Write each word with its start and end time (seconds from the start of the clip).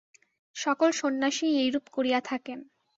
সকল 0.55 0.89
সন্ন্যাসীই 0.91 1.55
এইরূপ 1.63 1.85
করিয়া 1.91 2.19
থাকেন। 2.21 2.59